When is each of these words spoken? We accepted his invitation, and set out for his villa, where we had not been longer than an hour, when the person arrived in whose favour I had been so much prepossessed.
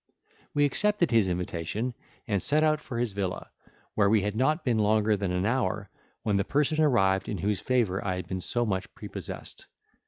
We 0.55 0.65
accepted 0.65 1.11
his 1.11 1.27
invitation, 1.29 1.93
and 2.27 2.41
set 2.41 2.63
out 2.63 2.81
for 2.81 2.97
his 2.97 3.11
villa, 3.11 3.51
where 3.93 4.09
we 4.09 4.23
had 4.23 4.35
not 4.35 4.65
been 4.65 4.79
longer 4.79 5.15
than 5.15 5.31
an 5.31 5.45
hour, 5.45 5.91
when 6.23 6.37
the 6.37 6.43
person 6.43 6.81
arrived 6.83 7.29
in 7.29 7.37
whose 7.37 7.59
favour 7.59 8.03
I 8.03 8.15
had 8.15 8.27
been 8.27 8.41
so 8.41 8.65
much 8.65 8.91
prepossessed. 8.95 9.67